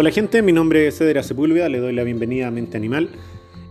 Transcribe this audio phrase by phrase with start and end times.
[0.00, 3.08] Hola gente, mi nombre es Cedra Sepúlveda, le doy la bienvenida a Mente Animal.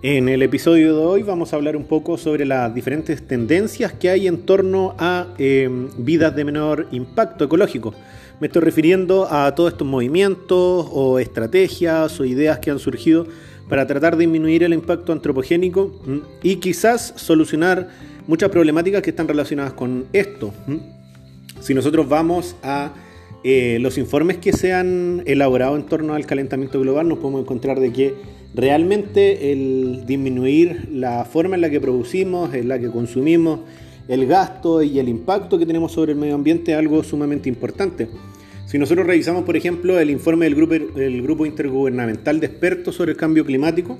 [0.02, 4.10] En el episodio de hoy vamos a hablar un poco sobre las diferentes tendencias que
[4.10, 7.94] hay en torno a em, vidas de menor impacto ecológico.
[8.42, 13.26] Me estoy refiriendo a todos estos movimientos o estrategias o ideas que han surgido
[13.70, 15.98] para tratar de disminuir el impacto antropogénico
[16.44, 17.88] y quizás solucionar
[18.28, 20.54] muchas problemáticas que están relacionadas con esto.
[21.62, 22.92] Si nosotros vamos a
[23.44, 27.80] eh, los informes que se han elaborado en torno al calentamiento global nos podemos encontrar
[27.80, 28.14] de que
[28.54, 33.60] realmente el disminuir la forma en la que producimos, en la que consumimos,
[34.08, 38.08] el gasto y el impacto que tenemos sobre el medio ambiente es algo sumamente importante.
[38.66, 43.46] Si nosotros revisamos, por ejemplo, el informe del Grupo, Intergubernamental de Expertos sobre el Cambio
[43.46, 43.98] Climático,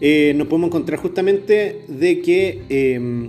[0.00, 3.28] eh, nos podemos encontrar justamente de que eh,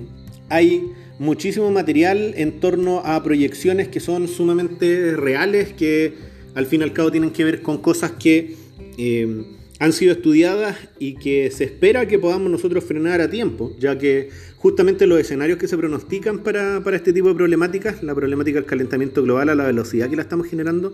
[0.49, 6.13] hay muchísimo material en torno a proyecciones que son sumamente reales, que
[6.55, 8.55] al fin y al cabo tienen que ver con cosas que
[8.97, 9.45] eh,
[9.79, 14.29] han sido estudiadas y que se espera que podamos nosotros frenar a tiempo, ya que
[14.57, 19.21] justamente los escenarios que se pronostican para, este tipo de problemáticas, la problemática del calentamiento
[19.21, 20.93] global a la velocidad que la estamos generando,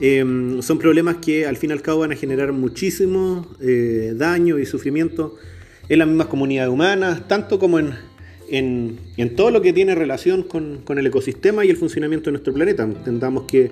[0.00, 4.58] eh, son problemas que al fin y al cabo van a generar muchísimo eh, daño
[4.58, 5.36] y sufrimiento
[5.88, 7.94] en las mismas comunidades humanas, tanto como en
[8.48, 8.98] en,
[9.36, 12.84] todo lo que tiene relación con, el ecosistema y el funcionamiento de nuestro planeta.
[12.84, 13.70] Entendamos que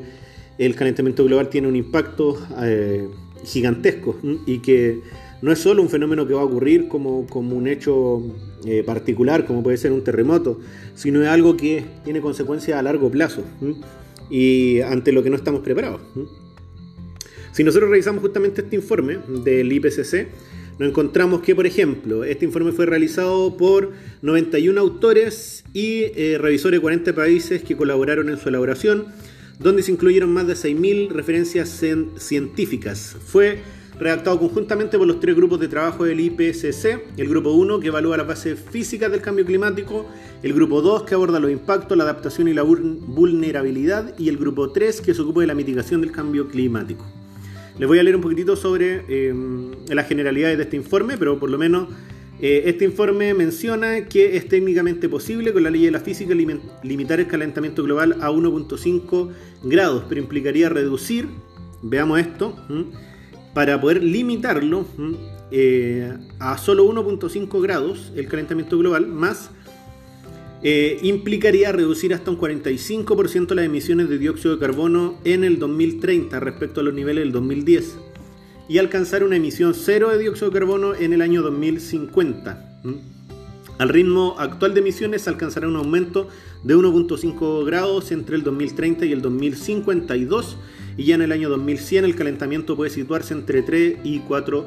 [0.59, 3.09] el calentamiento global tiene un impacto eh,
[3.45, 5.01] gigantesco y que
[5.43, 8.23] no es solo un fenómeno que va a ocurrir como, un hecho
[8.65, 10.61] eh, particular, como puede ser un terremoto,
[10.95, 13.43] sino es algo que tiene consecuencias a largo plazo
[14.31, 16.01] y ante lo que no estamos preparados.
[17.53, 20.29] Si nosotros revisamos justamente este informe del IPCC,
[20.79, 26.79] nos encontramos que, por ejemplo, este informe fue realizado por 91 autores y eh, revisores
[26.79, 29.07] de 40 países que colaboraron en su elaboración,
[29.61, 31.81] donde se incluyeron más de 6.000 referencias
[32.19, 33.17] científicas.
[33.25, 33.61] Fue
[34.01, 38.17] redactado conjuntamente por los tres grupos de trabajo del IPCC, el grupo 1 que evalúa
[38.17, 40.07] las bases físicas del cambio climático,
[40.43, 44.71] el grupo 2 que aborda los impactos, la adaptación y la vulnerabilidad y el grupo
[44.71, 47.05] 3 que se ocupa de la mitigación del cambio climático.
[47.79, 51.51] Les voy a leer un poquitito sobre em, las generalidades de este informe, pero por
[51.51, 51.89] lo menos
[52.41, 57.21] eh, este informe menciona que es técnicamente posible con la ley de la física limitar
[57.21, 59.31] el calentamiento global a 1.5
[59.65, 61.29] grados, pero implicaría reducir,
[61.83, 62.57] veamos esto,
[63.55, 64.87] para poder limitarlo
[65.51, 69.51] eh, a solo 1.5 grados el calentamiento global, más
[70.67, 76.41] eh, implicaría reducir hasta un 45% las emisiones de dióxido de carbono en el 2030
[76.41, 77.99] respecto a los niveles del 2010
[78.67, 82.81] y alcanzar una emisión cero de dióxido de carbono en el año 2050.
[83.77, 86.29] Al ritmo actual de emisiones alcanzará un aumento
[86.63, 90.57] de 1.5 grados entre el 2030 y el 2052
[90.97, 94.67] y ya en el año 2100 el calentamiento puede situarse entre 3 y 4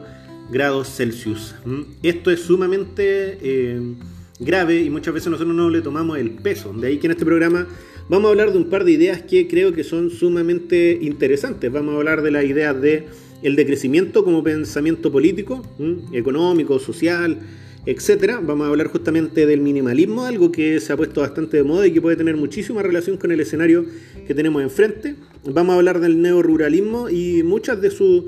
[0.51, 1.55] grados Celsius.
[2.03, 3.39] Esto es sumamente...
[3.41, 3.95] Eh,
[4.39, 6.73] grave y muchas veces nosotros no le tomamos el peso.
[6.73, 7.67] De ahí que en este programa
[8.09, 11.71] vamos a hablar de un par de ideas que creo que son sumamente interesantes.
[11.71, 13.05] Vamos a hablar de la idea de
[13.43, 15.63] el decrecimiento como pensamiento político,
[16.11, 17.37] económico, social,
[17.85, 18.39] etcétera.
[18.43, 21.91] Vamos a hablar justamente del minimalismo, algo que se ha puesto bastante de moda y
[21.91, 23.85] que puede tener muchísima relación con el escenario
[24.25, 25.15] que tenemos enfrente.
[25.45, 28.25] Vamos a hablar del neoruralismo y muchas de sus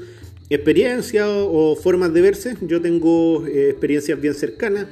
[0.49, 2.55] experiencias o, formas de verse.
[2.61, 4.87] Yo tengo eh, experiencias bien cercanas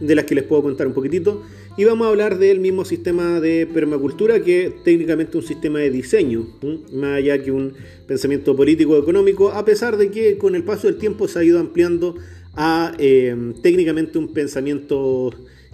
[0.00, 1.42] de las que les puedo contar un poquitito.
[1.76, 6.46] Y vamos a hablar del mismo sistema de permacultura que técnicamente un sistema de diseño,
[6.92, 7.72] más allá que un
[8.06, 11.60] pensamiento político económico, a pesar de que con el paso del tiempo se ha ido
[11.60, 12.16] ampliando
[12.56, 15.30] a eh, técnicamente un pensamiento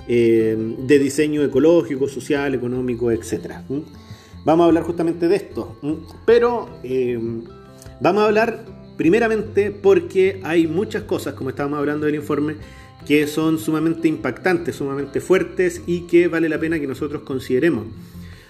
[0.07, 3.63] eh, de diseño ecológico, social, económico, etc.
[4.45, 5.79] Vamos a hablar justamente de esto,
[6.27, 7.19] pero eh,
[8.03, 8.67] vamos a hablar
[8.99, 12.57] primeramente porque hay muchas cosas, como estábamos hablando del informe,
[13.07, 17.85] que son sumamente impactantes, sumamente fuertes y que vale la pena que nosotros consideremos.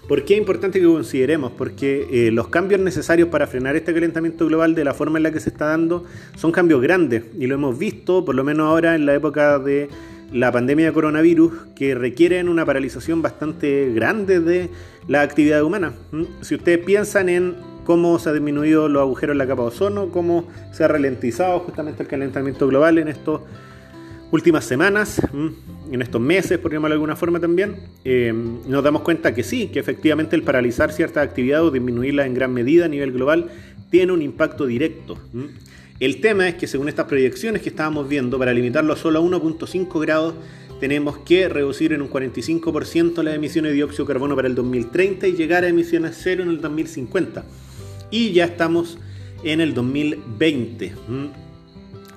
[0.08, 1.52] ¿Por qué es importante que consideremos?
[1.52, 5.32] Porque eh, los cambios necesarios para frenar este calentamiento global de la forma en la
[5.32, 6.04] que se está dando
[6.36, 9.88] son cambios grandes y lo hemos visto, por lo menos ahora en la época de
[10.30, 14.68] la pandemia de coronavirus, que requieren una paralización bastante grande de
[15.08, 15.94] la actividad humana.
[16.42, 20.08] Si ustedes piensan en cómo se han disminuido los agujeros en la capa de ozono,
[20.10, 23.42] cómo se ha ralentizado justamente el calentamiento global en estos
[24.30, 28.32] últimas semanas, mm, en estos meses, por llamarlo de alguna forma también, eh,
[28.66, 32.52] nos damos cuenta que sí, que efectivamente el paralizar ciertas actividades o disminuirlas en gran
[32.52, 33.50] medida a nivel global
[33.90, 35.18] tiene un impacto directo.
[36.00, 40.00] El tema es que según estas proyecciones que estábamos viendo, para limitarlo solo a 1.5
[40.00, 40.34] grados,
[40.80, 45.28] tenemos que reducir en un 45% las emisiones de dióxido de carbono para el 2030
[45.28, 47.44] y llegar a emisiones cero en el 2050.
[48.10, 48.98] Y ya estamos
[49.44, 50.92] en el 2020.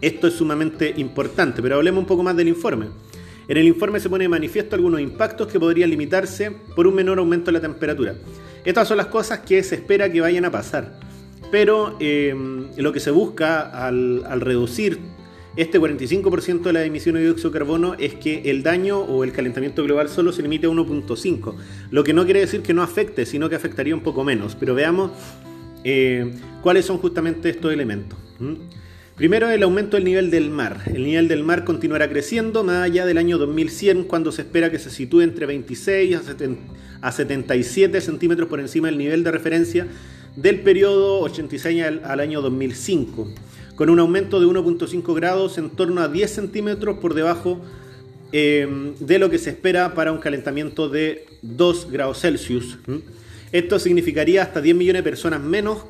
[0.01, 2.87] Esto es sumamente importante, pero hablemos un poco más del informe.
[3.47, 7.17] En el informe se pone de manifiesto algunos impactos que podrían limitarse por un menor
[7.19, 8.15] aumento de la temperatura.
[8.65, 10.99] Estas son las cosas que se espera que vayan a pasar.
[11.49, 12.35] Pero eh,
[12.75, 14.99] lo que se busca al, reducir
[15.55, 19.31] este 45% de la emisión de dióxido de carbono es que el daño o el
[19.31, 21.55] calentamiento global solo se limite a 1.5,
[21.89, 24.55] lo que no quiere decir que no afecte, sino que afectaría un poco menos.
[24.55, 25.11] Pero veamos
[25.83, 28.19] eh, cuáles son justamente estos elementos.
[29.17, 30.83] Primero, el aumento del nivel del mar.
[30.85, 34.77] El nivel del mar continuará creciendo más allá del año 2100, cuando se espera que
[34.77, 36.15] se sitúe entre 26
[37.01, 39.87] a 77 centímetros por encima del nivel de referencia
[40.35, 43.27] del periodo 86 al año 2005
[43.77, 47.61] con un aumento de 1.5 grados en torno a 10 centímetros por debajo
[48.31, 52.79] eh, de lo que se espera para un calentamiento de 2 grados Celsius.
[53.51, 55.85] Esto significaría hasta 10 millones de personas menos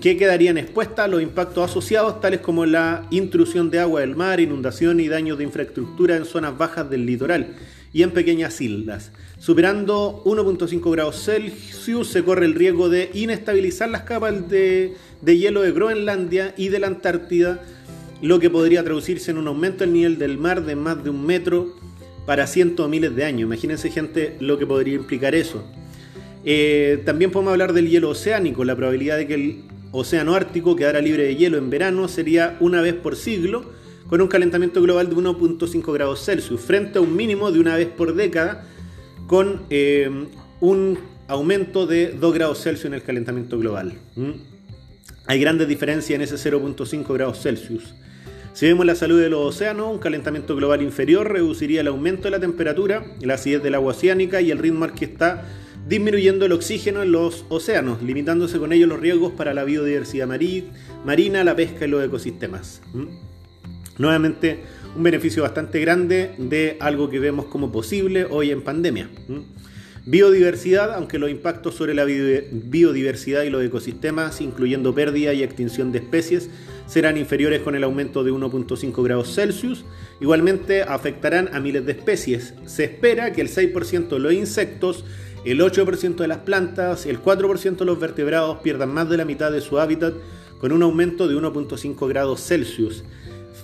[0.00, 4.40] que quedarían expuestas a los impactos asociados, tales como la intrusión de agua del mar,
[4.40, 7.54] inundación y daños de infraestructura en zonas bajas del litoral
[7.92, 9.10] y en pequeñas islas.
[9.38, 14.94] Superando 1.5 grados Celsius se corre el riesgo de inestabilizar las capas de,
[15.24, 17.62] hielo de Groenlandia y de la Antártida,
[18.22, 21.26] lo que podría traducirse en un aumento del nivel del mar de más de un
[21.26, 21.74] metro
[22.24, 23.42] para cientos o miles de años.
[23.42, 25.64] Imagínense gente lo que podría implicar eso.
[26.48, 28.64] Eh, también podemos hablar del hielo oceánico.
[28.64, 32.80] La probabilidad de que el océano Ártico quedara libre de hielo en verano sería una
[32.80, 33.72] vez por siglo
[34.08, 37.88] con un calentamiento global de 1.5 grados Celsius, frente a un mínimo de una vez
[37.88, 38.64] por década,
[39.26, 40.08] con eh,
[40.60, 40.96] un
[41.26, 43.94] aumento de 2 grados Celsius en el calentamiento global.
[45.26, 47.96] Hay grandes diferencias en ese 0.5 grados Celsius.
[48.52, 52.30] Si vemos la salud de los océanos, un calentamiento global inferior reduciría el aumento de
[52.30, 55.44] la temperatura, la acidez del agua oceánica y el ritmo al que está
[55.86, 61.44] disminuyendo el oxígeno en los océanos, limitándose con ello los riesgos para la biodiversidad marina,
[61.44, 62.82] la pesca y los ecosistemas.
[63.98, 64.60] Nuevamente,
[64.96, 69.08] un beneficio bastante grande de algo que vemos como posible hoy en pandemia.
[70.04, 75.98] Biodiversidad, aunque los impactos sobre la biodiversidad y los ecosistemas, incluyendo pérdida y extinción de
[75.98, 76.48] especies,
[76.86, 79.84] serán inferiores con el aumento de 1.5 grados Celsius,
[80.20, 82.54] igualmente afectarán a miles de especies.
[82.66, 85.04] Se espera que el 6% de los insectos,
[85.46, 89.52] el 8% de las plantas, el 4% de los vertebrados pierdan más de la mitad
[89.52, 90.14] de su hábitat
[90.60, 93.04] con un aumento de 1.5 grados Celsius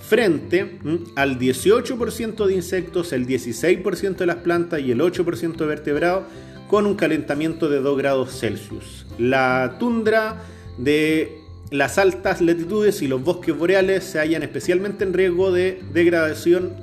[0.07, 0.79] frente
[1.15, 6.23] al 18% de insectos, el 16% de las plantas y el 8% de vertebrados
[6.67, 9.05] con un calentamiento de 2 grados Celsius.
[9.17, 10.41] La tundra
[10.77, 11.39] de
[11.71, 16.73] las altas latitudes y los bosques boreales se hallan especialmente en riesgo de degradación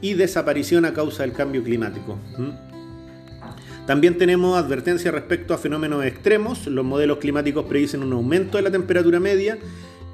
[0.00, 2.18] y desaparición a causa del cambio climático.
[3.88, 6.66] También tenemos advertencias respecto a fenómenos extremos.
[6.66, 9.56] Los modelos climáticos predicen un aumento de la temperatura media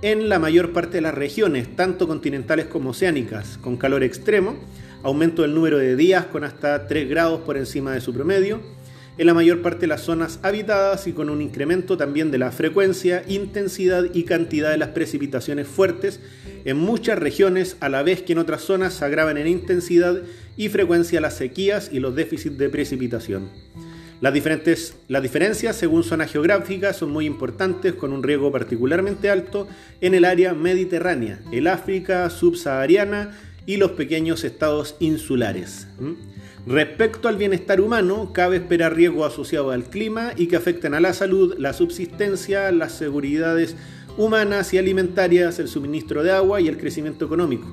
[0.01, 4.55] en la mayor parte de las regiones, tanto continentales como oceánicas, con calor extremo,
[5.03, 8.61] aumento del número de días con hasta 3 grados por encima de su promedio,
[9.19, 12.53] en la mayor parte de las zonas habitadas y con un incremento también de la
[12.53, 16.21] frecuencia, intensidad y cantidad de las precipitaciones fuertes
[16.65, 20.23] en muchas regiones, a la vez que en otras zonas se agravan en intensidad
[20.57, 23.49] y frecuencia las sequías y los déficits de precipitación.
[24.21, 29.69] Las, diferentes, las diferencias según zona geográfica son muy importantes, con un riesgo particularmente alto
[30.01, 33.37] en el área mediterránea, el África subsahariana
[33.67, 35.89] y los pequeños estados insulares.
[36.67, 41.13] Respecto al bienestar humano, cabe esperar riesgos asociados al clima y que afecten a la
[41.13, 43.77] salud, la subsistencia, las seguridades
[44.17, 47.67] humanas y alimentarias, el suministro de agua y el crecimiento económico,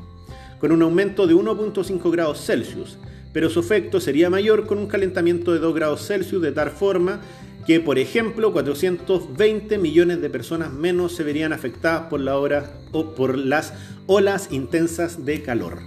[0.62, 2.98] con un aumento de 1.5 grados Celsius
[3.34, 7.22] pero su efecto sería mayor con un calentamiento de 2 grados Celsius de tal forma
[7.66, 13.14] que, por ejemplo, 420 millones de personas menos se verían afectadas por, la hora, o
[13.14, 13.74] por las
[14.08, 15.80] olas intensas de calor.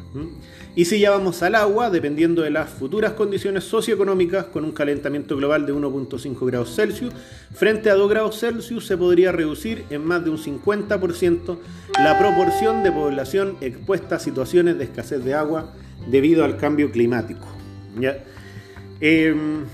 [0.76, 5.36] Y si ya vamos al agua, dependiendo de las futuras condiciones socioeconómicas, con un calentamiento
[5.36, 7.12] global de 1.5 grados Celsius,
[7.54, 11.58] frente a 2 grados Celsius se podría reducir en más de un 50%
[12.02, 15.72] la proporción de población expuesta a situaciones de escasez de agua
[16.10, 17.46] debido al cambio climático.
[19.00, 19.64] Em,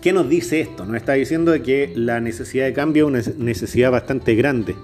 [0.00, 0.84] ¿Qué nos dice esto?
[0.84, 4.74] Nos está diciendo que la necesidad de cambio es una necesidad bastante grande.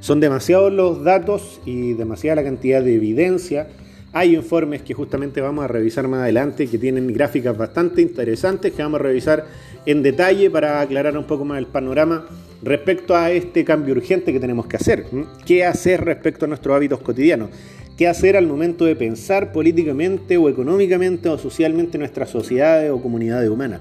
[0.00, 3.68] Son demasiados los datos y demasiada la cantidad de evidencia.
[4.14, 8.82] Hay informes que justamente vamos a revisar más adelante que tienen gráficas bastante interesantes que
[8.82, 9.46] vamos a revisar
[9.86, 12.26] en detalle para aclarar un poco más el panorama
[12.62, 15.06] respecto a este cambio urgente que tenemos que hacer.
[15.46, 17.50] ¿Qué hacer respecto a nuestros hábitos cotidianos?
[17.96, 23.48] qué hacer al momento de pensar políticamente o económicamente o socialmente nuestras sociedades o comunidades
[23.50, 23.80] humanas.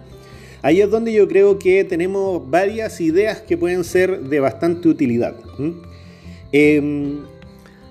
[0.62, 5.36] Ahí es donde yo creo que tenemos varias ideas que pueden ser de bastante utilidad.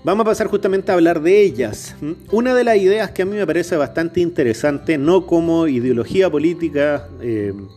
[0.04, 1.94] Vamos a pasar justamente a hablar de ellas.
[2.30, 7.08] Una de las ideas que a mí me parece bastante interesante, no como ideología política,
[7.20, 7.68] em,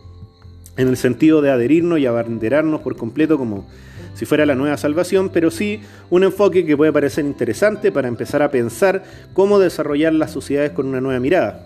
[0.75, 3.67] en el sentido de adherirnos y abanderarnos por completo como
[4.15, 8.41] si fuera la nueva salvación, pero sí un enfoque que puede parecer interesante para empezar
[8.41, 9.03] a pensar
[9.33, 11.63] cómo desarrollar las sociedades con una nueva mirada.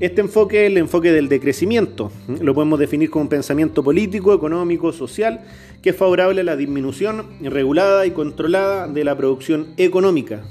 [0.00, 2.10] Este enfoque es el enfoque del decrecimiento.
[2.40, 5.40] Lo podemos definir como un pensamiento político, económico, social,
[5.82, 10.42] que es favorable a la disminución regulada y controlada de la producción económica.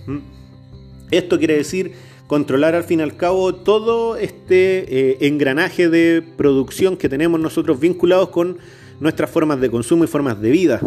[1.12, 1.92] Esto quiere decir
[2.28, 7.80] controlar al fin y al cabo todo este eh, engranaje de producción que tenemos nosotros
[7.80, 8.58] vinculados con
[9.02, 10.82] nuestras formas de consumo y formas de vida.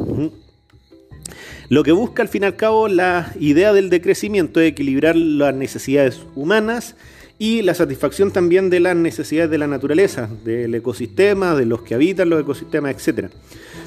[1.68, 5.54] Lo que busca al fin y al cabo la idea del decrecimiento es equilibrar las
[5.54, 6.96] necesidades humanas
[7.38, 11.94] y la satisfacción también de las necesidades de la naturaleza, del ecosistema, de los que
[11.94, 13.30] habitan los ecosistemas, etc.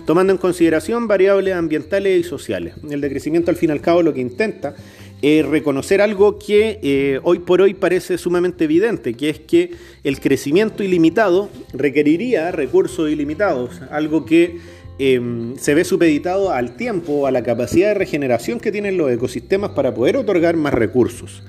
[0.06, 2.76] Tomando en consideración variables ambientales y sociales.
[2.90, 4.76] El decrecimiento al fin y al cabo lo que intenta
[5.22, 9.72] es reconocer algo que eh, hoy por hoy parece sumamente evidente, que es que
[10.04, 14.60] el crecimiento ilimitado requeriría recursos ilimitados, algo que
[14.98, 19.72] em, se ve supeditado al tiempo, a la capacidad de regeneración que tienen los ecosistemas
[19.72, 21.44] para poder otorgar más recursos.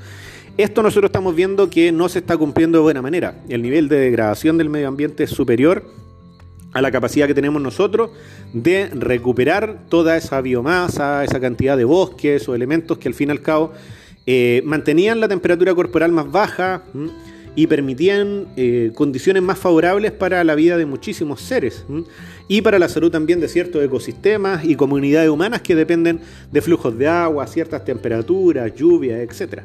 [0.56, 3.42] Esto nosotros estamos viendo que no se está cumpliendo de buena manera.
[3.48, 5.84] El nivel de degradación del medio ambiente es superior
[6.72, 8.10] a la capacidad que tenemos nosotros
[8.52, 13.32] de recuperar toda esa biomasa, esa cantidad de bosques o elementos que al fin y
[13.32, 13.72] al cabo
[14.26, 16.82] eh, mantenían la temperatura corporal más baja
[17.56, 21.84] y permitían eh, condiciones más favorables para la vida de muchísimos seres
[22.46, 26.20] y para la salud también de ciertos ecosistemas y comunidades humanas que dependen
[26.52, 29.62] de flujos de agua, ciertas temperaturas, lluvias, etc.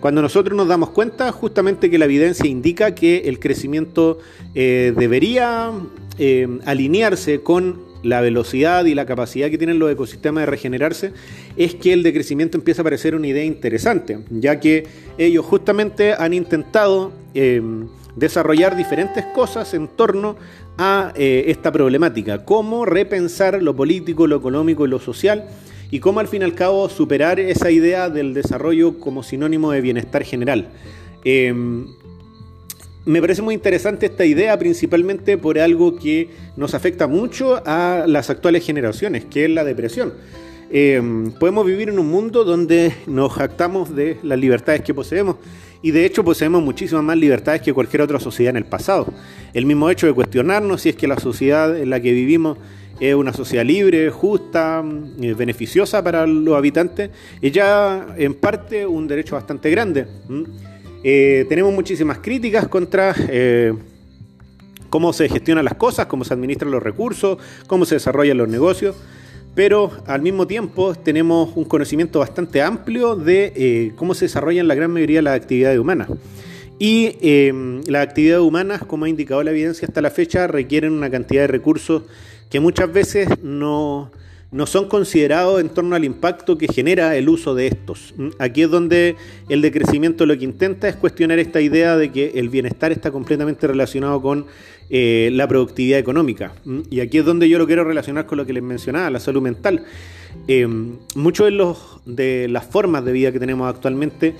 [0.00, 4.18] Cuando nosotros nos damos cuenta justamente que la evidencia indica que el crecimiento
[4.54, 5.72] eh, debería
[6.18, 11.12] eh, alinearse con la velocidad y la capacidad que tienen los ecosistemas de regenerarse,
[11.56, 14.86] es que el decrecimiento empieza a parecer una idea interesante, ya que
[15.18, 17.60] ellos justamente han intentado eh,
[18.14, 20.36] desarrollar diferentes cosas en torno
[20.80, 25.48] a esta problemática, cómo repensar lo político, lo económico y lo social
[25.90, 29.80] y cómo al fin y al cabo superar esa idea del desarrollo como sinónimo de
[29.80, 30.68] bienestar general.
[31.24, 31.86] Em,
[33.04, 38.28] me parece muy interesante esta idea, principalmente por algo que nos afecta mucho a las
[38.28, 40.12] actuales generaciones, que es la depresión.
[40.70, 45.36] Em, podemos vivir en un mundo donde nos jactamos de las libertades que poseemos
[45.80, 49.06] y de hecho poseemos muchísimas más libertades que cualquier otra sociedad en el pasado.
[49.54, 52.58] El mismo hecho de cuestionarnos si es que la sociedad en la que vivimos
[53.00, 54.84] es una sociedad libre, justa,
[55.20, 60.06] eh, beneficiosa para los habitantes, es ya en parte un derecho bastante grande.
[61.04, 63.72] Eh, tenemos muchísimas críticas contra eh,
[64.90, 68.96] cómo se gestionan las cosas, cómo se administran los recursos, cómo se desarrollan los negocios,
[69.54, 74.90] pero al mismo tiempo tenemos un conocimiento bastante amplio de cómo se desarrollan la gran
[74.90, 76.08] mayoría de las actividades humanas.
[76.80, 77.16] Y
[77.90, 81.48] las actividades humanas, como ha indicado la evidencia hasta la fecha, requieren una cantidad de
[81.48, 82.04] recursos
[82.50, 84.10] que muchas veces no,
[84.66, 88.14] son considerados en torno al impacto que genera el uso de estos.
[88.38, 89.16] Aquí es donde
[89.48, 93.66] el decrecimiento lo que intenta es cuestionar esta idea de que el bienestar está completamente
[93.66, 94.46] relacionado con
[94.90, 96.54] eh, la productividad económica.
[96.90, 99.42] Y aquí es donde yo lo quiero relacionar con lo que les mencionaba, la salud
[99.42, 99.84] mental.
[100.46, 100.66] Eh,
[101.14, 101.74] muchos de,
[102.06, 104.34] de las formas de vida que tenemos actualmente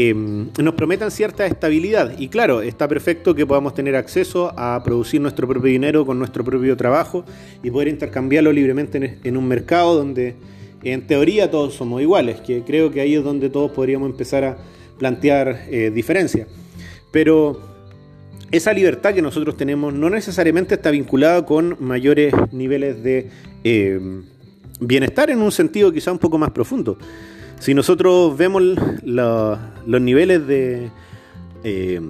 [0.00, 2.16] Em, nos prometan cierta estabilidad.
[2.20, 6.44] Y claro, está perfecto que podamos tener acceso a producir nuestro propio dinero con nuestro
[6.44, 7.24] propio trabajo
[7.64, 10.36] y poder intercambiarlo libremente en, un mercado donde
[10.84, 14.56] en teoría todos somos iguales, que creo que ahí es donde todos podríamos empezar a
[15.00, 16.46] plantear eh, diferencias.
[17.10, 17.60] Pero
[18.52, 23.30] esa libertad que nosotros tenemos no necesariamente está vinculada con mayores niveles de
[23.64, 24.22] em,
[24.78, 26.96] bienestar en un sentido quizá un poco más profundo.
[27.60, 28.62] Si nosotros vemos
[29.02, 30.90] los niveles de
[31.64, 32.00] eh,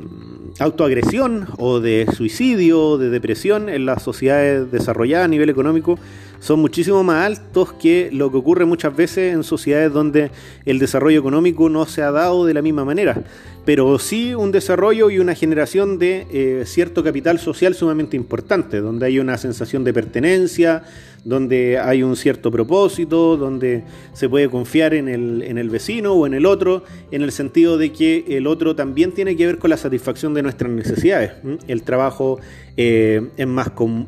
[0.58, 5.98] autoagresión o de suicidio, de depresión en las sociedades desarrolladas a nivel económico,
[6.40, 10.30] son muchísimo más altos que lo que ocurre muchas veces en sociedades donde
[10.64, 13.22] el desarrollo económico no se ha dado de la misma manera,
[13.64, 19.06] pero sí un desarrollo y una generación de eh, cierto capital social sumamente importante, donde
[19.06, 20.84] hay una sensación de pertenencia,
[21.24, 26.26] donde hay un cierto propósito, donde se puede confiar en el, en el vecino o
[26.26, 29.70] en el otro, en el sentido de que el otro también tiene que ver con
[29.70, 31.32] la satisfacción de nuestras necesidades.
[31.66, 32.38] El trabajo
[32.76, 34.06] eh, es más común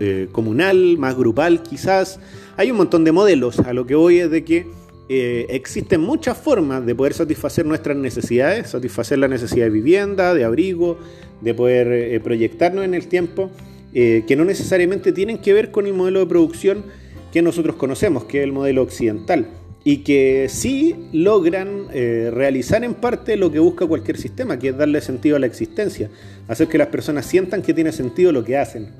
[0.00, 2.20] eh, comunal, más grupal quizás.
[2.56, 3.58] Hay un montón de modelos.
[3.60, 4.66] A lo que voy es de que
[5.10, 10.44] eh, existen muchas formas de poder satisfacer nuestras necesidades, satisfacer la necesidad de vivienda, de
[10.44, 10.98] abrigo,
[11.40, 13.50] de poder eh, proyectarnos en el tiempo.
[13.94, 16.84] eh, que no necesariamente tienen que ver con el modelo de producción
[17.32, 19.48] que nosotros conocemos, que es el modelo occidental,
[19.82, 25.00] y que sí logran realizar en parte lo que busca cualquier sistema, que es darle
[25.00, 26.10] sentido a la existencia,
[26.48, 28.90] hacer que las personas sientan que tiene sentido lo que hacen.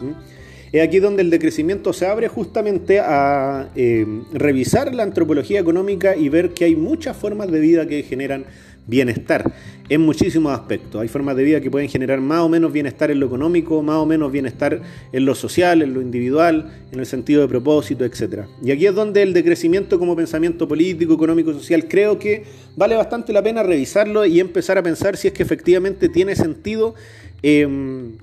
[0.72, 6.28] Es aquí donde el decrecimiento se abre justamente a eh, revisar la antropología económica y
[6.28, 8.44] ver que hay muchas formas de vida que generan
[8.88, 9.52] bienestar
[9.88, 11.00] en muchísimos aspectos.
[11.00, 13.96] Hay formas de vida que pueden generar más o menos bienestar en lo económico, más
[13.96, 14.80] o menos bienestar
[15.12, 18.44] en lo social, en lo individual, en el sentido de propósito, etc.
[18.62, 22.44] Y aquí es donde el decrecimiento como pensamiento político, económico, social, creo que
[22.76, 26.94] vale bastante la pena revisarlo y empezar a pensar si es que efectivamente tiene sentido.
[27.42, 28.16] Em,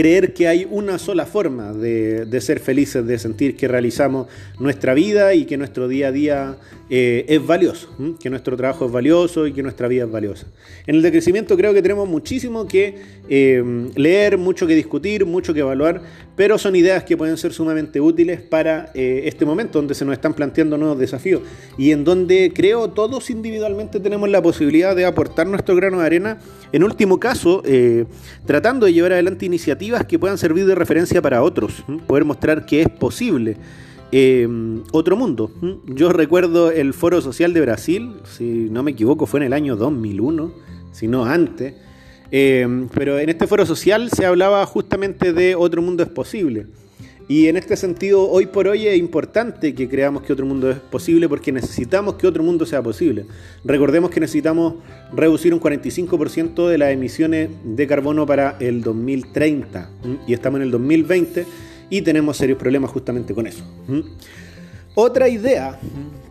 [0.00, 4.28] creer que hay una sola forma de, ser felices, de sentir que realizamos
[4.58, 6.56] nuestra vida y que nuestro día a día
[6.88, 10.46] eh, es valioso, que nuestro trabajo es valioso y que nuestra vida es valiosa.
[10.86, 12.94] En el decrecimiento creo que tenemos muchísimo que
[13.28, 16.00] eh, leer, mucho que discutir, mucho que evaluar,
[16.34, 20.14] pero son ideas que pueden ser sumamente útiles para eh, este momento donde se nos
[20.14, 21.42] están planteando nuevos desafíos
[21.76, 26.38] y en donde creo todos individualmente tenemos la posibilidad de aportar nuestro grano de arena,
[26.72, 27.62] en último caso,
[28.46, 32.82] tratando de llevar adelante iniciativas que puedan servir de referencia para otros, poder mostrar que
[32.82, 33.56] es posible.
[34.12, 35.52] Em, otro mundo.
[35.86, 39.76] Yo recuerdo el Foro Social de Brasil, si no me equivoco fue en el año
[39.76, 40.52] 2001,
[40.90, 41.74] si no antes,
[42.32, 46.66] em, pero en este Foro Social se hablaba justamente de otro mundo es posible.
[47.30, 50.78] Y en este sentido, hoy por hoy es importante que creamos que otro mundo es
[50.80, 53.24] posible porque necesitamos que otro mundo sea posible.
[53.64, 54.74] Recordemos que necesitamos
[55.12, 59.90] reducir un 45% de las emisiones de carbono para el 2030
[60.26, 61.46] y estamos en el 2020
[61.88, 63.64] y tenemos serios problemas justamente con eso.
[64.96, 65.78] Otra idea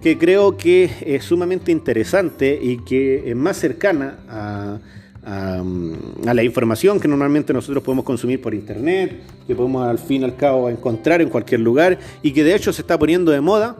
[0.02, 4.80] que creo que es sumamente interesante y que es más cercana a,
[5.24, 10.36] la información que normalmente nosotros podemos consumir por internet, que podemos al fin y al
[10.36, 13.78] cabo encontrar en cualquier lugar y que de hecho se está poniendo de moda,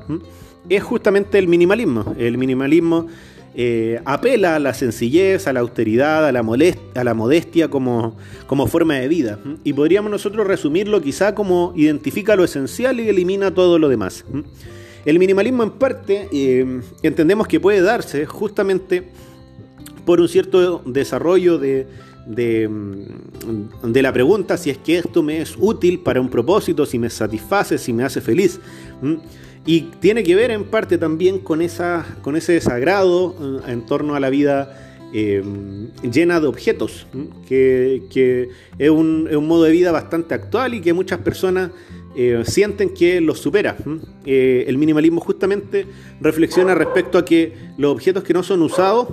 [0.68, 2.14] es justamente el minimalismo.
[2.18, 3.08] El minimalismo
[3.56, 6.42] eh, apela a la sencillez, a la austeridad, a la,
[6.96, 8.16] a la modestia como,
[8.48, 9.40] como, forma de vida.
[9.64, 14.24] Y podríamos nosotros resumirlo quizá como identifica lo esencial y elimina todo lo demás.
[15.06, 19.10] El minimalismo en parte eh, entendemos que puede darse justamente
[20.10, 21.86] por un cierto desarrollo de,
[22.26, 22.68] de,
[23.84, 27.12] de, la pregunta si es que esto me es útil para un propósito, si me
[27.12, 28.60] satisface, si me hace feliz.
[29.68, 33.36] Y tiene que ver en parte también con, esa, con ese desagrado
[33.68, 35.44] eh, en torno a la vida eh,
[36.02, 37.06] llena de objetos,
[37.48, 41.70] que, es, un, modo de vida bastante actual y que muchas personas
[42.16, 43.78] eh, sienten que los supera.
[44.26, 45.86] el minimalismo justamente
[46.22, 49.08] reflexiona respecto a que los objetos que no son usados,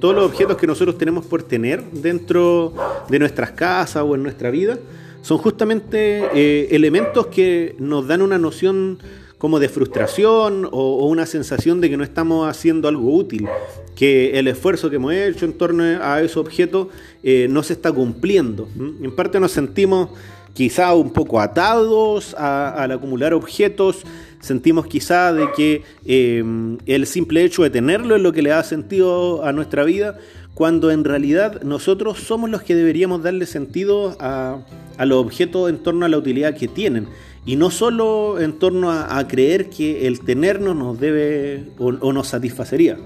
[0.00, 2.74] todos los objetos que nosotros tenemos por tener dentro
[3.08, 4.78] de nuestras casas o en nuestra vida,
[5.22, 8.98] son justamente elementos que nos dan una noción
[9.38, 13.46] como de frustración o, una sensación de que no estamos haciendo algo útil,
[13.94, 16.88] que el esfuerzo que hemos hecho en torno a esos objetos
[17.22, 18.68] eh, no se está cumpliendo.
[18.78, 20.10] En parte nos sentimos
[20.56, 24.04] quizá un poco atados al acumular objetos,
[24.40, 26.42] sentimos quizá de que eh,
[26.86, 30.18] el simple hecho de tenerlo es lo que le da sentido a nuestra vida,
[30.54, 34.60] cuando en realidad nosotros somos los que deberíamos darle sentido a,
[34.96, 37.06] a los objetos en torno a la utilidad que tienen.
[37.44, 42.96] Y no solo en torno a, creer que el tenernos nos debe o, nos satisfacería,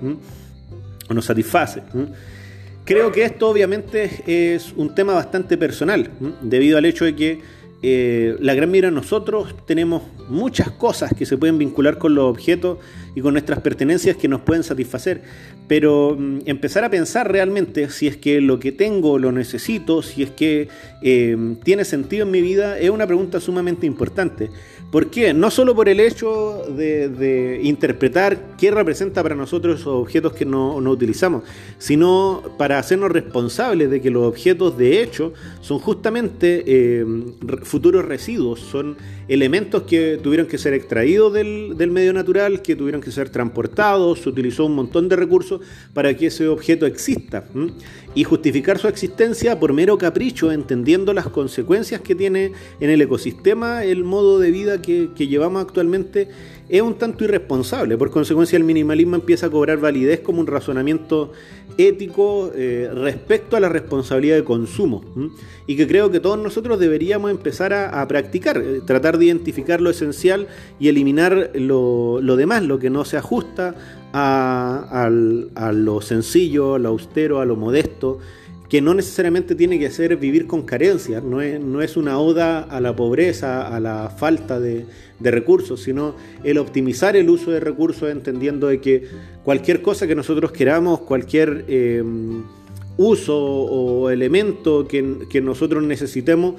[1.09, 1.83] o nos satisface.
[2.91, 6.11] Creo que esto obviamente es un tema bastante personal,
[6.43, 7.41] debido al hecho de que
[7.83, 12.79] eh, la gran de nosotros tenemos muchas cosas que se pueden vincular con los objetos
[13.15, 15.23] y con nuestras pertenencias que nos pueden satisfacer.
[15.69, 20.23] Pero mm, empezar a pensar realmente si es que lo que tengo lo necesito, si
[20.23, 20.69] es que
[21.03, 24.51] eh, tiene sentido en mi vida, es una pregunta sumamente importante.
[24.91, 25.33] ¿Por qué?
[25.33, 30.77] No solo por el hecho de, interpretar qué representa para nosotros esos objetos que no,
[30.79, 31.45] utilizamos,
[31.79, 37.07] sino para hacernos responsables de que los objetos de hecho son justamente eh,
[37.63, 38.97] futuros residuos, son
[39.29, 44.29] elementos que tuvieron que ser extraídos del, medio natural, que tuvieron que ser transportados, se
[44.29, 45.61] utilizó un montón de recursos
[45.93, 47.45] para que ese objeto exista.
[48.15, 53.85] Y justificar su existencia por mero capricho, entendiendo las consecuencias que tiene en el ecosistema
[53.85, 56.29] el modo de vida que, llevamos actualmente,
[56.71, 57.99] es un tanto irresponsable.
[57.99, 61.33] Por consecuencia, el minimalismo empieza a cobrar validez como un razonamiento
[61.77, 65.05] ético eh, respecto a la responsabilidad de consumo
[65.67, 69.91] y que creo que todos nosotros deberíamos empezar a, practicar, eh, tratar de identificar lo
[69.91, 70.47] esencial
[70.79, 73.75] y eliminar lo, demás, lo que no se ajusta
[74.13, 78.19] a, lo sencillo, a lo austero, a lo modesto
[78.71, 82.61] que no necesariamente tiene que ser vivir con carencias, no es, no es una oda
[82.61, 84.87] a la pobreza, a la falta de,
[85.21, 89.07] recursos, sino el optimizar el uso de recursos entendiendo de que
[89.45, 92.03] cualquier cosa que nosotros queramos, cualquier eh,
[92.97, 96.55] uso o elemento que, nosotros necesitemos,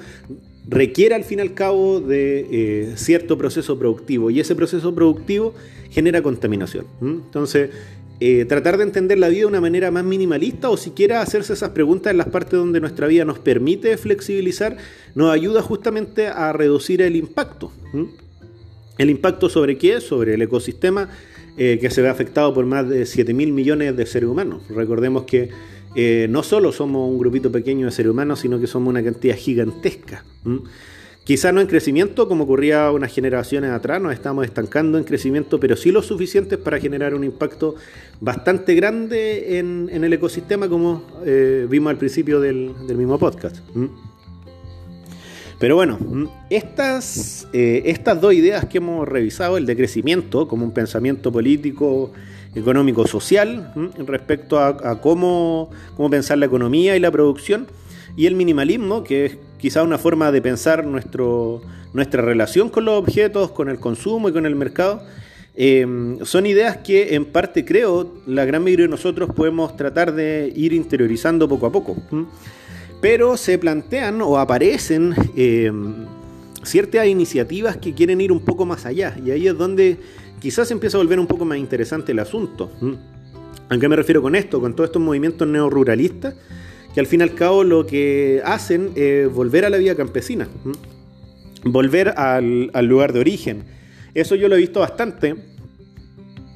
[0.68, 5.54] requiere al fin y al cabo de eh, cierto proceso productivo y ese proceso productivo
[5.90, 6.86] genera contaminación.
[7.00, 7.70] Entonces,
[8.24, 11.70] eh, tratar de entender la vida de una manera más minimalista o siquiera hacerse esas
[11.70, 14.76] preguntas en las partes donde nuestra vida nos permite flexibilizar,
[15.16, 17.72] nos ayuda justamente a reducir el impacto.
[18.96, 20.00] ¿El impacto sobre qué?
[20.00, 21.10] Sobre el ecosistema
[21.58, 24.62] eh, que se ve afectado por más de 7 mil millones de seres humanos.
[24.68, 25.50] Recordemos que
[25.96, 29.34] eh, no solo somos un grupito pequeño de seres humanos, sino que somos una cantidad
[29.34, 30.24] gigantesca.
[31.24, 35.76] Quizá no en crecimiento, como ocurría unas generaciones atrás, nos estamos estancando en crecimiento, pero
[35.76, 37.76] sí lo suficiente para generar un impacto
[38.20, 43.58] bastante grande en, el ecosistema, como eh, vimos al principio del, mismo podcast.
[45.60, 45.96] Pero bueno,
[46.50, 52.10] estas, eh, estas dos ideas que hemos revisado, el de crecimiento como un pensamiento político,
[52.56, 53.72] económico, social,
[54.06, 57.68] respecto a, cómo, cómo pensar la economía y la producción,
[58.16, 62.94] y el minimalismo, que es quizá una forma de pensar nuestro, nuestra relación con los
[62.94, 65.04] objetos, con el consumo y con el mercado.
[65.54, 70.52] Eh, son ideas que en parte creo la gran mayoría de nosotros podemos tratar de
[70.56, 71.96] ir interiorizando poco a poco.
[73.00, 75.70] Pero se plantean o aparecen eh,
[76.64, 79.16] ciertas iniciativas que quieren ir un poco más allá.
[79.24, 79.96] Y ahí es donde
[80.40, 82.68] quizás empieza a volver un poco más interesante el asunto.
[83.68, 84.60] ¿A qué me refiero con esto?
[84.60, 86.34] Con todos estos movimientos neoruralistas
[86.94, 90.48] que al fin y al cabo lo que hacen es volver a la vida campesina,
[91.64, 93.64] volver al, lugar de origen.
[94.14, 95.36] Eso yo lo he visto bastante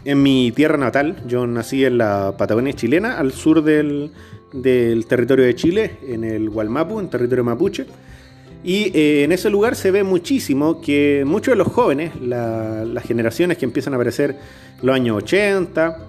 [0.05, 1.16] en mi tierra natal.
[1.27, 4.11] Yo nací en la Patagonia chilena, al sur del,
[5.09, 7.87] territorio de Chile, en el Gualmapu, en territorio mapuche.
[8.62, 13.59] Y eh, en ese lugar se ve muchísimo que muchos de los jóvenes, las generaciones
[13.59, 14.37] que empiezan a aparecer
[14.83, 16.09] los años 80,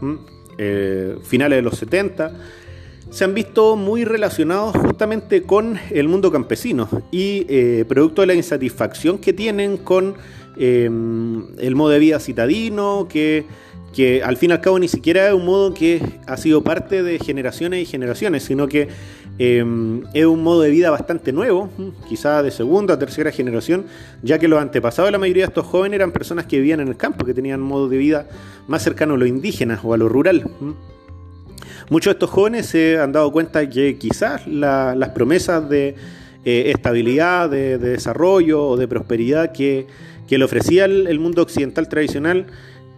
[0.58, 2.32] eh, finales de los 70,
[3.10, 8.34] se han visto muy relacionados justamente con el mundo campesino y eh, producto de la
[8.34, 10.16] insatisfacción que tienen con
[10.58, 13.46] eh, el modo de vida citadino, que,
[13.94, 17.04] que, al fin y al cabo ni siquiera es un modo que ha sido parte
[17.04, 18.88] de generaciones y generaciones, sino que
[19.40, 19.64] eh,
[20.14, 21.70] es un modo de vida bastante nuevo,
[22.10, 23.86] quizá de segunda o tercera generación,
[24.24, 26.88] ya que los antepasados de la mayoría de estos jóvenes eran personas que vivían en
[26.88, 28.28] el campo, que tenían un modo de vida
[28.68, 30.50] más cercano a lo indígena o a lo rural.
[31.90, 35.96] Muchos de estos jóvenes se han dado cuenta que quizás las promesas de
[36.44, 39.88] eh, estabilidad, de, desarrollo o de prosperidad que,
[40.30, 42.48] le ofrecía el, mundo occidental tradicional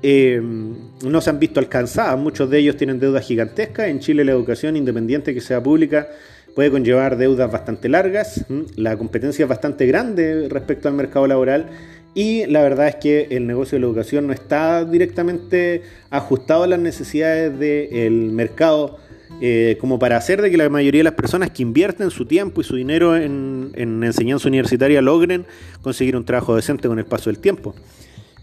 [0.01, 2.17] eh, no se han visto alcanzadas.
[2.17, 3.89] Muchos de ellos tienen deudas gigantescas.
[3.89, 6.07] En Chile la educación independiente que sea pública
[6.55, 8.45] puede conllevar deudas bastante largas.
[8.75, 11.67] La competencia es bastante grande respecto al mercado laboral
[12.15, 16.67] y la verdad es que el negocio de la educación no está directamente ajustado a
[16.67, 18.97] las necesidades del mercado,
[19.41, 22.61] eh, como para hacer de que la mayoría de las personas que invierten su tiempo
[22.61, 25.45] y su dinero en, enseñanza universitaria logren
[25.81, 27.75] conseguir un trabajo decente con el paso del tiempo.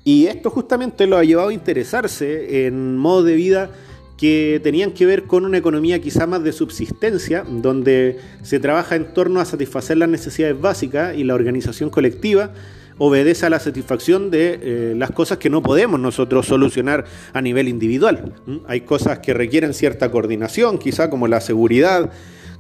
[0.04, 3.70] Y esto justamente lo ha llevado a interesarse en modos de vida
[4.16, 9.12] que tenían que ver con una economía quizá más de subsistencia, donde se trabaja en
[9.12, 12.52] torno a satisfacer las necesidades básicas y la organización colectiva
[12.98, 17.68] obedece a la satisfacción de eh, las cosas que no podemos nosotros solucionar a nivel
[17.68, 18.34] individual.
[18.66, 22.10] Hay cosas que requieren cierta coordinación, quizá como la seguridad,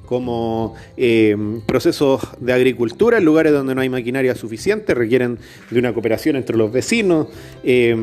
[0.04, 5.38] como eh, procesos de agricultura en lugares donde no hay maquinaria suficiente, requieren
[5.70, 7.28] de una cooperación entre los vecinos.
[7.64, 7.96] Eh,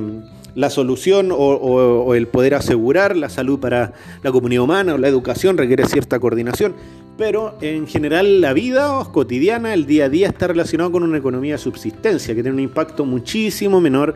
[0.56, 5.58] la solución o, el poder asegurar la salud para la comunidad humana o la educación
[5.58, 6.76] requiere cierta coordinación,
[7.18, 11.54] pero en general la vida cotidiana, el día a día está relacionado con una economía
[11.54, 14.16] de subsistencia que tiene un impacto muchísimo menor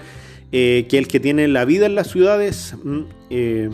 [0.52, 3.70] eh, que el que tiene la vida en las ciudades mm, eh,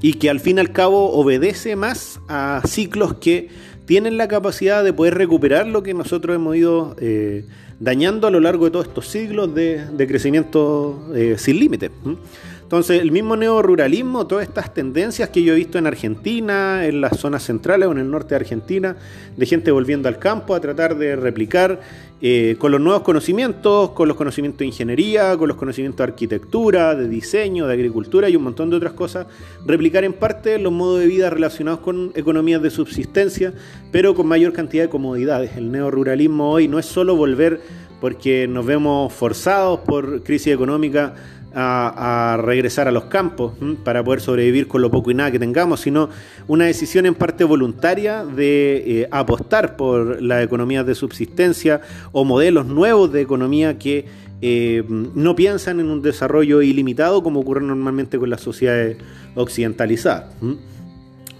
[0.00, 3.48] y que al fin y al cabo obedece más a ciclos que
[3.84, 7.44] tienen la capacidad de poder recuperar lo que nosotros hemos ido eh,
[7.78, 11.90] dañando a lo largo de todos estos siglos de, crecimiento sin límite.
[12.66, 17.16] Entonces, el mismo neoruralismo, todas estas tendencias que yo he visto en Argentina, en las
[17.16, 18.96] zonas centrales o en el norte de Argentina,
[19.36, 21.80] de gente volviendo al campo a tratar de replicar
[22.20, 26.96] eh, con los nuevos conocimientos, con los conocimientos de ingeniería, con los conocimientos de arquitectura,
[26.96, 29.28] de diseño, de agricultura y un montón de otras cosas,
[29.64, 33.54] replicar en parte los modos de vida relacionados con economías de subsistencia,
[33.92, 35.56] pero con mayor cantidad de comodidades.
[35.56, 37.60] El neoruralismo hoy no es solo volver
[38.00, 41.14] porque nos vemos forzados por crisis económica
[41.58, 45.80] a, regresar a los campos para poder sobrevivir con lo poco y nada que tengamos,
[45.80, 46.10] sino
[46.46, 51.80] una decisión en parte voluntaria de eh, apostar por las economías de subsistencia
[52.12, 54.04] o modelos nuevos de economía que
[54.42, 58.98] eh, no piensan en un desarrollo ilimitado como ocurre normalmente con las sociedades
[59.34, 60.26] occidentalizadas.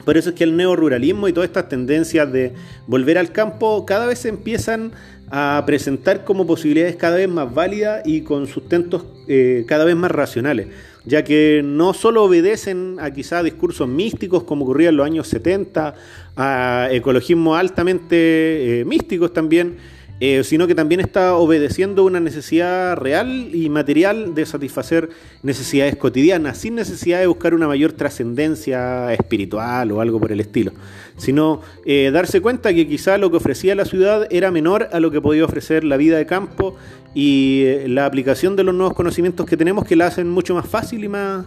[0.07, 2.55] Por eso es que el neoruralismo y todas estas tendencias de
[2.87, 4.92] volver al campo cada vez empiezan
[5.30, 10.10] a presentar como posibilidades cada vez más válidas y con sustentos eh, cada vez más
[10.10, 10.68] racionales,
[11.04, 15.94] ya que no solo obedecen a quizá discursos místicos como ocurría en los años 70,
[16.36, 19.78] a ecologismos altamente eh, místicos también,
[20.18, 25.10] eh, sino que también está obedeciendo una necesidad real y material de satisfacer
[25.42, 30.72] necesidades cotidianas, sin necesidad de buscar una mayor trascendencia espiritual o algo por el estilo,
[31.16, 35.11] sino eh, darse cuenta que quizá lo que ofrecía la ciudad era menor a lo
[35.11, 36.76] que podía ofrecer la vida de campo
[37.14, 40.66] y eh, la aplicación de los nuevos conocimientos que tenemos que la hacen mucho más
[40.66, 41.46] fácil y más,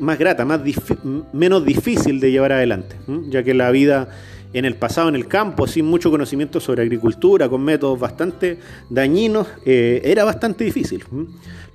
[0.00, 0.60] más grata, más
[1.32, 2.96] menos difícil de llevar adelante,
[3.28, 4.08] ya que la vida
[4.58, 9.46] en el pasado en el campo, sin mucho conocimiento sobre agricultura, con métodos bastante dañinos,
[9.66, 11.04] eh, era bastante difícil.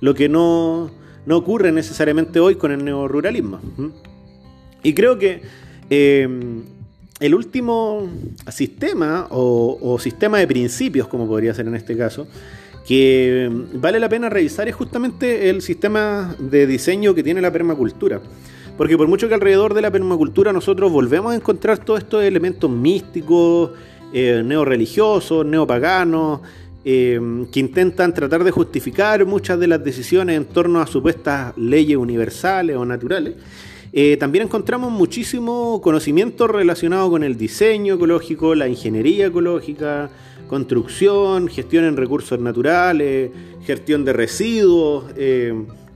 [0.00, 0.90] Lo que no,
[1.28, 3.60] ocurre necesariamente hoy con el neoruralismo.
[4.82, 5.42] Y creo que
[5.90, 6.28] eh,
[7.22, 8.08] el último
[8.50, 12.26] sistema o, sistema de principios, como podría ser en este caso,
[12.84, 18.20] que vale la pena revisar es justamente el sistema de diseño que tiene la permacultura.
[18.76, 22.68] Porque por mucho que alrededor de la permacultura nosotros volvemos a encontrar todos estos elementos
[22.68, 23.70] místicos,
[24.12, 26.40] eh, neopaganos,
[26.84, 27.20] eh,
[27.52, 32.74] que intentan tratar de justificar muchas de las decisiones en torno a supuestas leyes universales
[32.74, 33.36] o naturales,
[33.92, 40.10] eh, también encontramos muchísimo conocimiento relacionado con el diseño ecológico, la ingeniería ecológica,
[40.48, 43.30] construcción, gestión en recursos naturales,
[43.64, 45.04] gestión de residuos,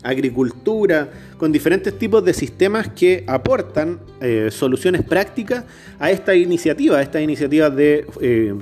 [0.07, 5.65] agricultura, con diferentes tipos de sistemas que aportan eh, soluciones prácticas
[5.99, 8.55] a esta iniciativa, a esta iniciativa de eh,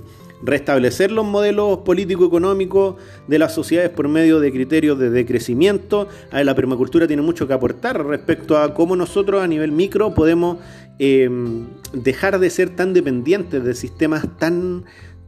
[0.45, 6.09] restablecer los modelos político-económicos de las sociedades por medio de criterios de decrecimiento.
[6.33, 10.59] La permacultura tiene mucho que aportar respecto a cómo nosotros a nivel micro podemos
[10.99, 11.29] eh,
[11.93, 14.85] dejar de ser tan dependientes de sistemas tan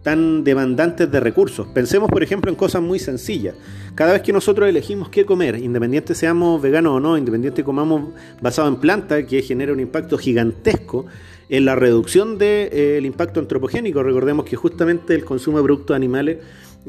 [0.06, 1.66] tan demandantes de recursos.
[1.66, 3.56] Pensemos, por ejemplo, en cosas muy sencillas.
[3.96, 8.68] Cada vez que nosotros elegimos qué comer, independiente seamos veganos o no, independiente comamos basado
[8.68, 11.06] en planta, que genera un impacto gigantesco
[11.48, 14.02] en la reducción del de, eh, impacto antropogénico.
[14.02, 16.38] Recordemos que justamente el consumo de productos animales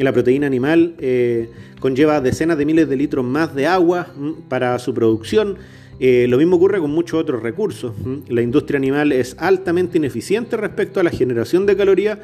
[0.04, 4.08] la proteína animal eh, conlleva decenas de miles de litros más de agua
[4.48, 5.58] para su producción.
[6.00, 7.93] Eh, lo mismo ocurre con muchos otros recursos.
[8.28, 12.20] La industria animal es altamente ineficiente respecto a la generación de calorías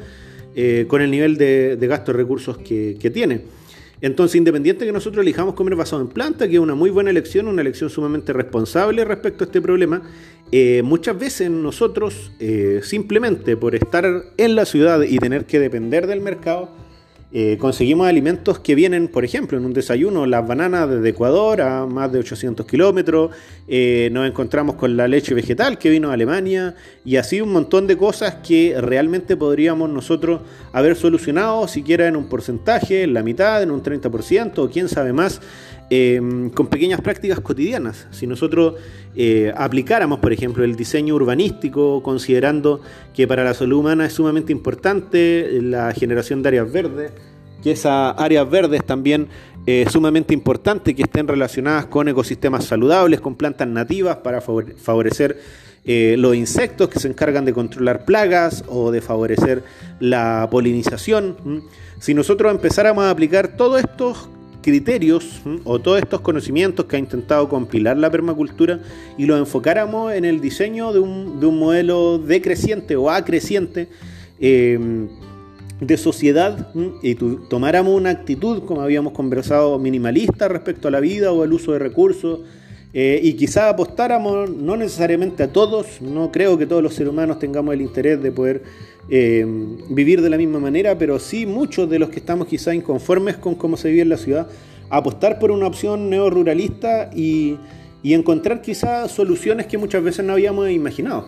[0.54, 3.42] eh, con el nivel de, gasto de recursos que, tiene.
[4.00, 7.48] Entonces, independiente que nosotros elijamos comer basado en planta, que es una muy buena elección,
[7.48, 10.02] una elección sumamente responsable respecto a este problema,
[10.56, 16.06] eh, muchas veces nosotros, eh, simplemente por estar en la ciudad y tener que depender
[16.06, 16.68] del mercado,
[17.32, 21.86] eh, conseguimos alimentos que vienen, por ejemplo, en un desayuno, las bananas desde Ecuador a
[21.86, 23.32] más de 800 kilómetros,
[24.12, 27.96] nos encontramos con la leche vegetal que vino a Alemania y así un montón de
[27.96, 33.72] cosas que realmente podríamos nosotros haber solucionado, siquiera en un porcentaje, en la mitad, en
[33.72, 35.40] un 30% o quién sabe más,
[35.90, 38.06] Em, con pequeñas prácticas cotidianas.
[38.10, 38.76] Si nosotros
[39.14, 42.80] eh, aplicáramos, por ejemplo, el diseño urbanístico, considerando
[43.12, 47.12] que para la salud humana es sumamente importante la generación de áreas verdes,
[47.62, 49.28] que esas áreas verdes también
[49.66, 55.38] es sumamente importante que estén relacionadas con ecosistemas saludables, con plantas nativas para favorecer
[55.84, 59.62] eh, los insectos que se encargan de controlar plagas o de favorecer
[60.00, 61.62] la polinización.
[61.98, 64.28] Si nosotros empezáramos a aplicar todos estos
[64.64, 68.80] criterios o todos estos conocimientos que ha intentado compilar la permacultura
[69.18, 73.88] y los enfocáramos en el diseño de un, de un modelo decreciente o acreciente
[74.40, 75.06] eh,
[75.80, 76.72] de sociedad
[77.02, 81.72] y tomáramos una actitud, como habíamos conversado, minimalista respecto a la vida o al uso
[81.72, 82.40] de recursos.
[82.96, 87.40] Eh, y quizá apostáramos, no necesariamente a todos, no creo que todos los seres humanos
[87.40, 88.62] tengamos el interés de poder
[89.08, 89.44] eh,
[89.90, 93.56] vivir de la misma manera, pero sí muchos de los que estamos quizá inconformes con
[93.56, 94.46] cómo se vive en la ciudad,
[94.90, 97.56] apostar por una opción neoruralista y,
[98.04, 101.26] y encontrar quizá soluciones que muchas veces no habíamos imaginado.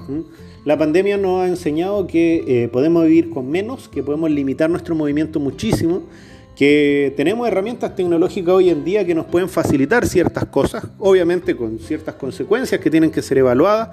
[0.67, 4.95] La pandemia nos ha enseñado que eh, podemos vivir con menos, que podemos limitar nuestro
[4.95, 6.03] movimiento muchísimo,
[6.57, 11.79] que tenemos herramientas tecnológicas hoy en día que nos pueden facilitar ciertas cosas, obviamente con
[11.79, 13.91] ciertas consecuencias que tienen que ser evaluadas,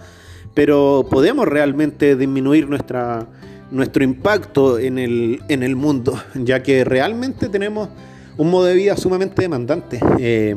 [0.54, 3.28] pero podemos realmente disminuir nuestra,
[3.70, 7.90] nuestro impacto en el, en el mundo, ya que realmente tenemos
[8.38, 10.00] un modo de vida sumamente demandante.
[10.18, 10.56] Eh,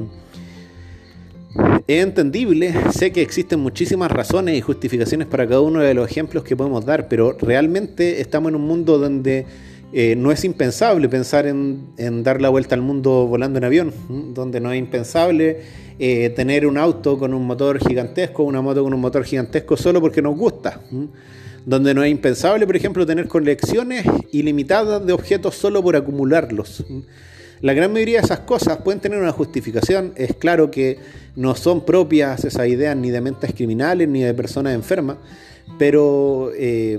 [1.87, 6.45] Es entendible, sé que existen muchísimas razones y justificaciones para cada uno de los ejemplos
[6.45, 9.47] que podemos dar, pero realmente estamos en un mundo donde
[9.92, 13.92] eh, no es impensable pensar en, dar la vuelta al mundo volando en avión,
[14.35, 15.61] donde no es impensable
[15.99, 20.01] eh, tener un auto con un motor gigantesco, una moto con un motor gigantesco solo
[20.01, 20.81] porque nos gusta,
[21.64, 26.85] donde no es impensable, por ejemplo, tener colecciones ilimitadas de objetos solo por acumularlos.
[27.62, 30.12] La gran mayoría de esas cosas pueden tener una justificación.
[30.16, 30.99] Es claro que
[31.37, 35.16] no son propias esas ideas ni de mentes criminales ni de personas enfermas,
[35.79, 36.99] pero eh,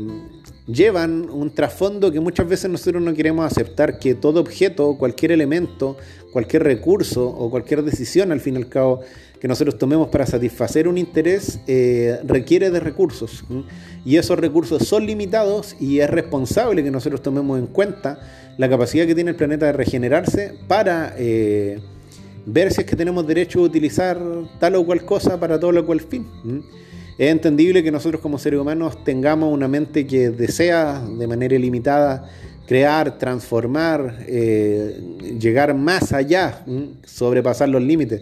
[0.67, 5.97] llevan un trasfondo que muchas veces nosotros no queremos aceptar, que todo objeto, cualquier elemento,
[6.31, 8.99] cualquier recurso o cualquier decisión al fin y al cabo
[9.39, 13.43] que nosotros tomemos para satisfacer un interés eh, requiere de recursos.
[14.03, 18.19] Y esos recursos son limitados y es responsable que nosotros tomemos en cuenta
[18.57, 21.79] la capacidad que tiene el planeta de regenerarse para eh,
[22.45, 24.19] ver si es que tenemos derecho a utilizar
[24.59, 26.25] tal o cual cosa para todo o cual fin.
[27.17, 32.29] Es entendible que nosotros como seres humanos tengamos una mente que desea de manera ilimitada
[32.67, 35.01] crear, transformar, eh,
[35.39, 36.63] llegar más allá,
[37.05, 38.21] sobrepasar los límites.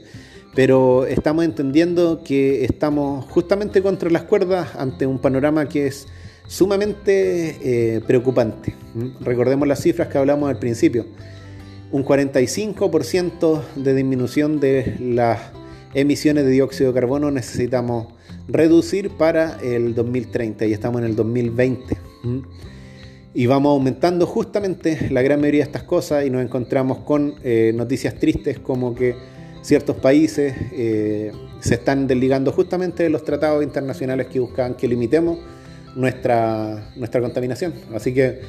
[0.53, 6.08] Pero estamos entendiendo que estamos justamente contra las cuerdas ante un panorama que es
[6.47, 8.75] sumamente eh, preocupante.
[9.19, 11.05] Recordemos las cifras que hablamos al principio.
[11.91, 15.41] Un 45% de disminución de las
[15.93, 18.14] emisiones de dióxido de carbono necesitamos
[18.47, 21.97] reducir para el 2030 y estamos en el 2020.
[23.34, 27.73] Y vamos aumentando justamente la gran mayoría de estas cosas y nos encontramos con eh,
[27.75, 29.15] noticias tristes como que
[29.62, 35.39] ciertos países eh, se están desligando justamente de los tratados internacionales que buscan que limitemos
[35.95, 37.73] nuestra, nuestra contaminación.
[37.93, 38.41] Así que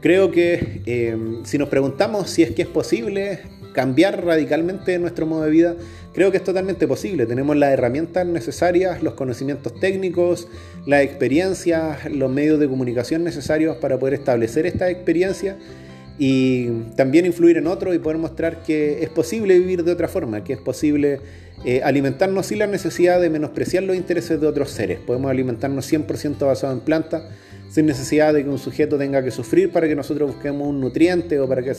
[0.00, 3.40] creo que eh, si nos preguntamos si es que es posible
[3.72, 5.76] cambiar radicalmente nuestro modo de vida,
[6.12, 7.26] creo que es totalmente posible.
[7.26, 10.48] Tenemos las herramientas necesarias, los conocimientos técnicos,
[10.86, 15.56] las experiencias, los medios de comunicación necesarios para poder establecer esta experiencia
[16.18, 20.44] y también influir en otros y poder mostrar que es posible vivir de otra forma,
[20.44, 21.20] que es posible
[21.64, 24.98] eh, alimentarnos sin la necesidad de menospreciar los intereses de otros seres.
[24.98, 27.22] Podemos alimentarnos 100% basado en plantas
[27.70, 31.38] sin necesidad de que un sujeto tenga que sufrir para que nosotros busquemos un nutriente
[31.38, 31.70] o para que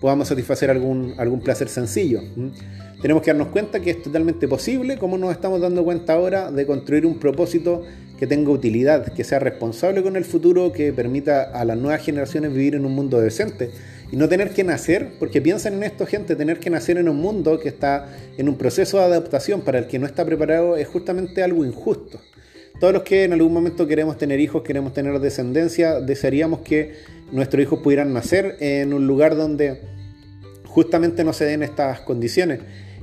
[0.00, 2.22] podamos satisfacer algún, algún placer sencillo.
[3.00, 6.66] Tenemos que darnos cuenta que es totalmente posible, como nos estamos dando cuenta ahora, de
[6.66, 7.82] construir un propósito
[8.18, 12.52] que tenga utilidad, que sea responsable con el futuro, que permita a las nuevas generaciones
[12.52, 13.70] vivir en un mundo decente
[14.12, 17.16] y no tener que nacer, porque piensen en esto gente, tener que nacer en un
[17.16, 20.88] mundo que está en un proceso de adaptación para el que no está preparado es
[20.88, 22.20] justamente algo injusto.
[22.80, 26.94] Todos los que en algún momento queremos tener hijos, queremos tener descendencia, desearíamos que
[27.32, 29.80] nuestros hijos pudieran nacer en un lugar donde
[30.66, 32.60] justamente no se den estas condiciones.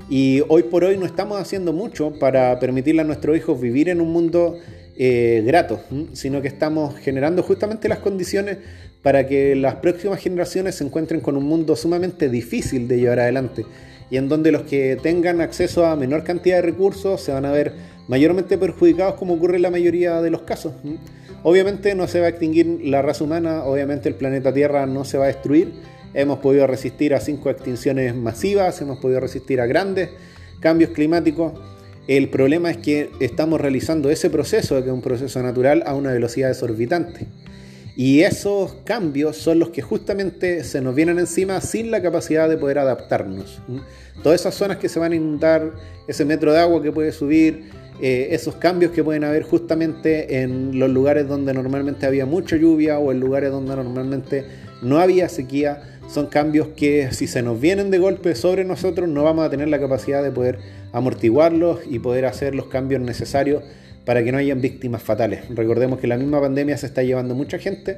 [0.09, 3.99] Y hoy por hoy no estamos haciendo mucho para permitirle a nuestros hijos vivir en
[3.99, 4.57] un mundo
[4.97, 5.81] eh, grato,
[6.13, 8.57] sino que estamos generando justamente las condiciones
[9.01, 13.65] para que las próximas generaciones se encuentren con un mundo sumamente difícil de llevar adelante
[14.09, 17.51] y en donde los que tengan acceso a menor cantidad de recursos se van a
[17.51, 17.73] ver
[18.07, 20.73] mayormente perjudicados como ocurre en la mayoría de los casos.
[21.43, 25.17] Obviamente no se va a extinguir la raza humana, obviamente el planeta Tierra no se
[25.17, 25.73] va a destruir.
[26.13, 30.09] Hemos podido resistir a cinco extinciones masivas, hemos podido resistir a grandes
[30.59, 31.53] cambios climáticos.
[32.07, 36.11] El problema es que estamos realizando ese proceso, que es un proceso natural, a una
[36.13, 37.27] velocidad desorbitante.
[37.97, 42.55] Y esos cambios son los que justamente se nos vienen encima sin la capacidad de
[42.55, 43.59] poder adaptarnos.
[44.21, 45.73] Todas esas zonas que se van a inundar,
[46.07, 47.71] ese metro de agua que puede subir,
[48.01, 52.99] eh, esos cambios que pueden haber justamente en los lugares donde normalmente había mucha lluvia
[52.99, 54.45] o en lugares donde normalmente
[54.81, 59.23] no había sequía, son cambios que si se nos vienen de golpe sobre nosotros no
[59.23, 60.59] vamos a tener la capacidad de poder
[60.93, 63.63] amortiguarlos y poder hacer los cambios necesarios
[64.05, 65.41] para que no hayan víctimas fatales.
[65.49, 67.97] Recordemos que la misma pandemia se está llevando mucha gente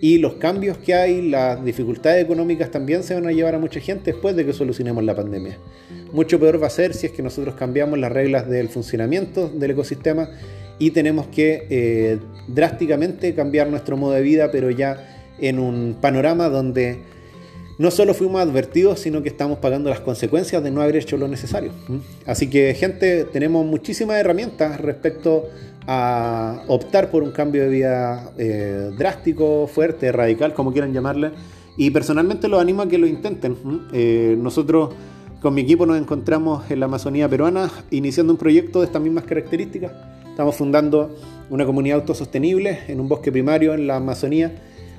[0.00, 3.80] y los cambios que hay, las dificultades económicas también se van a llevar a mucha
[3.80, 5.56] gente después de que solucionemos la pandemia.
[6.12, 9.72] Mucho peor va a ser si es que nosotros cambiamos las reglas del funcionamiento del
[9.72, 10.28] ecosistema
[10.78, 16.48] y tenemos que eh, drásticamente cambiar nuestro modo de vida, pero ya en un panorama
[16.48, 17.00] donde
[17.78, 21.28] no solo fuimos advertidos, sino que estamos pagando las consecuencias de no haber hecho lo
[21.28, 21.72] necesario.
[22.26, 25.48] Así que, gente, tenemos muchísimas herramientas respecto
[25.86, 31.30] a optar por un cambio de vida eh, drástico, fuerte, radical, como quieran llamarle.
[31.76, 33.56] Y personalmente los animo a que lo intenten.
[33.92, 34.90] Eh, nosotros
[35.40, 39.24] con mi equipo nos encontramos en la Amazonía peruana iniciando un proyecto de estas mismas
[39.24, 39.92] características.
[40.28, 41.16] Estamos fundando
[41.50, 44.52] una comunidad autosostenible en un bosque primario en la Amazonía,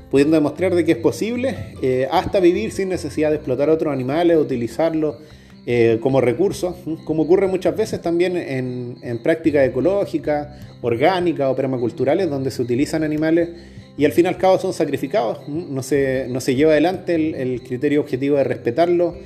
[0.10, 4.38] pudiendo demostrar de que es posible eh, hasta vivir sin necesidad de explotar otros animales,
[4.38, 5.18] utilizarlos
[5.66, 10.48] eh, como recurso, como ocurre muchas veces también en, en prácticas ecológicas,
[10.82, 13.50] orgánicas o permaculturales, donde se utilizan animales
[14.00, 15.46] y al fin y al cabo son sacrificados.
[15.50, 19.18] No se, no se lleva adelante el, criterio objetivo de respetarlo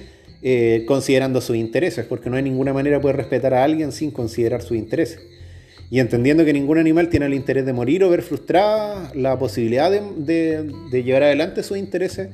[0.43, 4.11] eh, considerando sus intereses, porque no hay ninguna manera de poder respetar a alguien sin
[4.11, 5.19] considerar sus intereses.
[5.89, 9.91] Y entendiendo que ningún animal tiene el interés de morir o ver frustrada la posibilidad
[9.91, 12.29] de, llevar adelante sus intereses,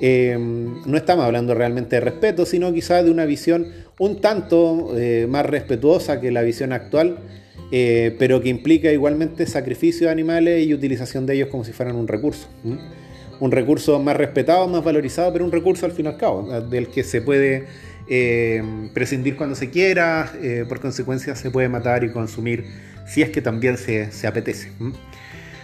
[0.00, 3.66] Em, no estamos hablando realmente de respeto, sino quizás de una visión
[3.98, 7.18] un tanto eh, más respetuosa que la visión actual,
[7.70, 11.96] eh, pero que implica igualmente sacrificio de animales y utilización de ellos como si fueran
[11.96, 12.48] un recurso.
[13.40, 16.88] Un recurso más respetado, más valorizado, pero un recurso al fin y al cabo, del
[16.88, 17.66] que se puede
[18.08, 18.62] eh,
[18.94, 20.30] prescindir cuando se quiera,
[20.68, 22.64] por consecuencia se puede matar y consumir
[23.06, 24.70] si es que también se, se apetece.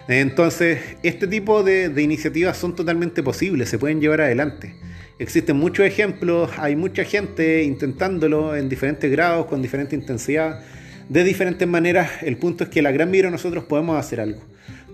[0.09, 4.75] Entonces, este tipo de, iniciativas son totalmente posibles, se pueden llevar adelante.
[5.19, 10.61] Existen muchos ejemplos, hay mucha gente intentándolo en diferentes grados, con diferente intensidad,
[11.09, 12.23] de diferentes maneras.
[12.23, 14.41] El punto es que la gran mayoría de nosotros podemos hacer algo.